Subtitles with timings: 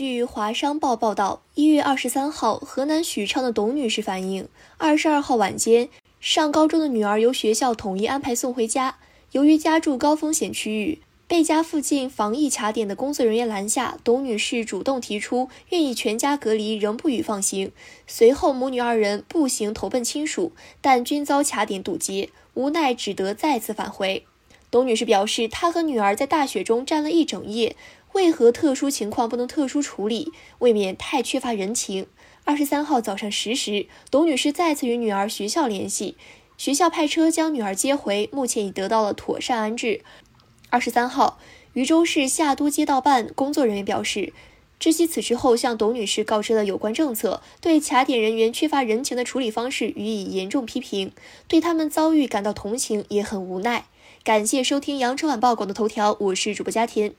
[0.00, 8.96] 据华商报报道，一月二十三号，河南许昌的董女士反映，二十二号晚间，上高中的女儿由学校统一安排送回家，
[9.32, 13.98] 由于家住高风险区域，被家附近防疫卡点的工作人员拦下。
[14.02, 17.70] 董女士主动提出愿意全家隔离，仍不予放行。
[18.06, 24.24] 随后，母女二人步行投奔亲属，但均遭卡点堵截，无奈只得再次返回。
[24.70, 27.76] 董女士表示，她和女儿在大雪中站了一整夜。
[28.12, 32.06] 为何特殊情况不能特殊处理，未免太缺乏人情？
[32.44, 36.16] 二十三号早上十时，董女士再次与女儿学校联系，
[36.56, 40.02] 学校派车将女儿接回，目前已得到了妥善安置。
[40.70, 41.38] 二十三号，
[41.74, 44.32] 禹州市夏都街道办工作人员表示，
[44.80, 51.12] 知悉此事后，向董女士告知了有关政策，对卡点人员缺乏人情的处理方式予以严重批评，
[51.46, 53.86] 对他们遭遇感到同情，也很无奈。
[54.22, 57.14] 感谢收听羊城晚报广的头条，我是主播佳田。